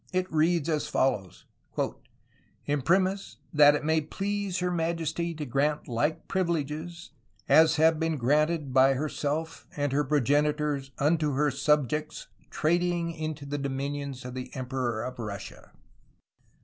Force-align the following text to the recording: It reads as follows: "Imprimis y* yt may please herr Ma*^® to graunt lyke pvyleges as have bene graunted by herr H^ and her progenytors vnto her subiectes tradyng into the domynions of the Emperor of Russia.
It 0.11 0.33
reads 0.33 0.67
as 0.67 0.87
follows: 0.87 1.45
"Imprimis 2.65 3.37
y* 3.53 3.69
yt 3.71 3.83
may 3.83 4.01
please 4.01 4.57
herr 4.57 4.71
Ma*^® 4.71 5.37
to 5.37 5.45
graunt 5.45 5.87
lyke 5.87 6.27
pvyleges 6.27 7.11
as 7.47 7.75
have 7.75 7.99
bene 7.99 8.17
graunted 8.17 8.73
by 8.73 8.95
herr 8.95 9.07
H^ 9.07 9.65
and 9.75 9.91
her 9.91 10.03
progenytors 10.03 10.89
vnto 10.97 11.35
her 11.35 11.51
subiectes 11.51 12.25
tradyng 12.49 13.15
into 13.15 13.45
the 13.45 13.59
domynions 13.59 14.25
of 14.25 14.33
the 14.33 14.49
Emperor 14.55 15.03
of 15.03 15.19
Russia. 15.19 15.71